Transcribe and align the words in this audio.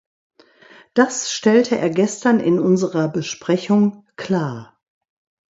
Das 0.95 1.31
stellte 1.31 1.77
er 1.77 1.91
gestern 1.91 2.39
in 2.39 2.57
unserer 2.59 3.07
Besprechung 3.07 4.07
klar. 4.15 4.79